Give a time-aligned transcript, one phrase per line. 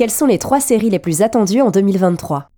[0.00, 2.48] Quelles sont les trois séries les plus attendues en 2023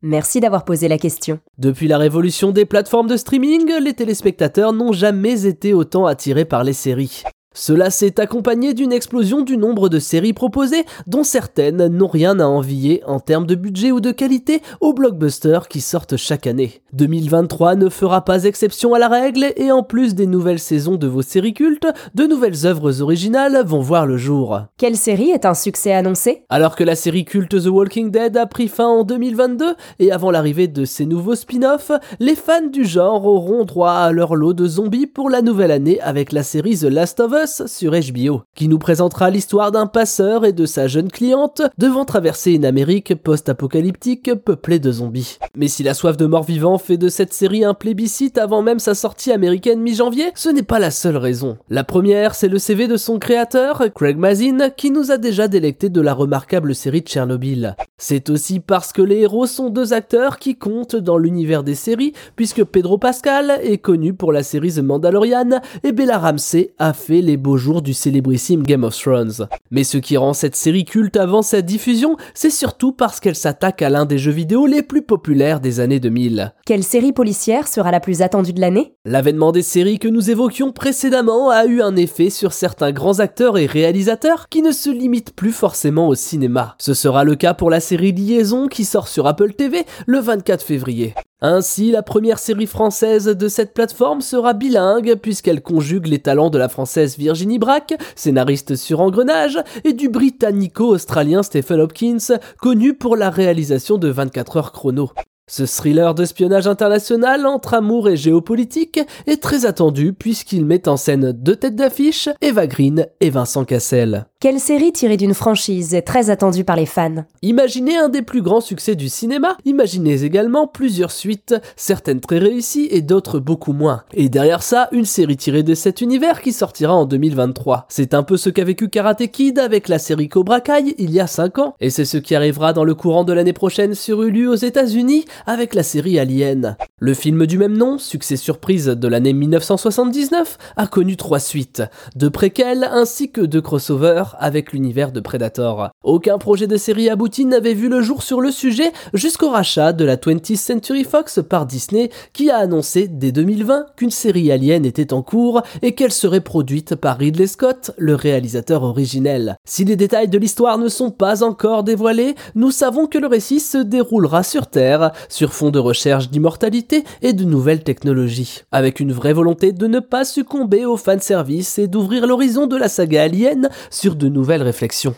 [0.00, 1.40] Merci d'avoir posé la question.
[1.58, 6.62] Depuis la révolution des plateformes de streaming, les téléspectateurs n'ont jamais été autant attirés par
[6.62, 7.24] les séries.
[7.58, 12.44] Cela s'est accompagné d'une explosion du nombre de séries proposées, dont certaines n'ont rien à
[12.44, 16.82] envier en termes de budget ou de qualité aux blockbusters qui sortent chaque année.
[16.92, 21.08] 2023 ne fera pas exception à la règle et en plus des nouvelles saisons de
[21.08, 24.60] vos séries cultes, de nouvelles œuvres originales vont voir le jour.
[24.76, 26.44] Quelle série est un succès annoncé?
[26.50, 30.30] Alors que la série culte The Walking Dead a pris fin en 2022 et avant
[30.30, 34.68] l'arrivée de ses nouveaux spin-offs, les fans du genre auront droit à leur lot de
[34.68, 38.68] zombies pour la nouvelle année avec la série The Last of Us sur HBO, qui
[38.68, 44.34] nous présentera l'histoire d'un passeur et de sa jeune cliente devant traverser une Amérique post-apocalyptique
[44.34, 45.38] peuplée de zombies.
[45.56, 48.94] Mais si la soif de mort-vivant fait de cette série un plébiscite avant même sa
[48.94, 51.58] sortie américaine mi-janvier, ce n'est pas la seule raison.
[51.68, 55.88] La première, c'est le CV de son créateur, Craig Mazin, qui nous a déjà délecté
[55.88, 57.76] de la remarquable série de Tchernobyl.
[57.96, 62.12] C'est aussi parce que les héros sont deux acteurs qui comptent dans l'univers des séries,
[62.36, 67.22] puisque Pedro Pascal est connu pour la série The Mandalorian et Bella Ramsey a fait
[67.22, 69.48] les beaux jours du célébrissime Game of Thrones.
[69.70, 73.80] Mais ce qui rend cette série culte avant sa diffusion, c'est surtout parce qu'elle s'attaque
[73.82, 76.52] à l'un des jeux vidéo les plus populaires des années 2000.
[76.66, 78.94] Quelle série policière sera la plus attendue de l'année?
[79.04, 83.56] L'avènement des séries que nous évoquions précédemment a eu un effet sur certains grands acteurs
[83.56, 86.76] et réalisateurs qui ne se limitent plus forcément au cinéma.
[86.78, 90.62] Ce sera le cas pour la série Liaison qui sort sur Apple TV le 24
[90.62, 91.14] février.
[91.40, 96.58] Ainsi, la première série française de cette plateforme sera bilingue puisqu'elle conjugue les talents de
[96.58, 103.30] la française Virginie Braque, scénariste sur Engrenage, et du britannico-australien Stephen Hopkins, connu pour la
[103.30, 105.12] réalisation de 24 heures chrono.
[105.50, 111.32] Ce thriller d'espionnage international entre amour et géopolitique est très attendu puisqu'il met en scène
[111.32, 114.26] deux têtes d'affiche, Eva Green et Vincent Cassel.
[114.40, 117.24] Quelle série tirée d'une franchise est très attendue par les fans?
[117.42, 122.86] Imaginez un des plus grands succès du cinéma, imaginez également plusieurs suites, certaines très réussies
[122.90, 124.04] et d'autres beaucoup moins.
[124.12, 127.86] Et derrière ça, une série tirée de cet univers qui sortira en 2023.
[127.88, 131.18] C'est un peu ce qu'a vécu Karate Kid avec la série Cobra Kai il y
[131.18, 134.22] a 5 ans, et c'est ce qui arrivera dans le courant de l'année prochaine sur
[134.22, 136.76] Hulu aux États-Unis avec la série Alien.
[137.00, 141.82] Le film du même nom, succès surprise de l'année 1979, a connu trois suites,
[142.16, 145.90] deux préquels ainsi que deux crossovers avec l'univers de Predator.
[146.02, 150.04] Aucun projet de série abouti n'avait vu le jour sur le sujet jusqu'au rachat de
[150.04, 155.12] la 20th Century Fox par Disney qui a annoncé dès 2020 qu'une série Alien était
[155.12, 159.56] en cours et qu'elle serait produite par Ridley Scott, le réalisateur originel.
[159.64, 163.60] Si les détails de l'histoire ne sont pas encore dévoilés, nous savons que le récit
[163.60, 169.12] se déroulera sur Terre, sur fond de recherche d'immortalité et de nouvelles technologies, avec une
[169.12, 173.68] vraie volonté de ne pas succomber au fanservice et d'ouvrir l'horizon de la saga Alien
[173.90, 175.14] sur de nouvelles réflexions.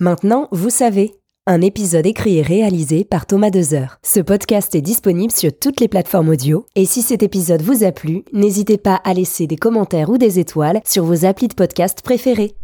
[0.00, 1.14] Maintenant, vous savez.
[1.48, 3.98] Un épisode écrit et réalisé par Thomas Dezer.
[4.04, 6.66] Ce podcast est disponible sur toutes les plateformes audio.
[6.76, 10.38] Et si cet épisode vous a plu, n'hésitez pas à laisser des commentaires ou des
[10.38, 12.54] étoiles sur vos applis de podcast préférés.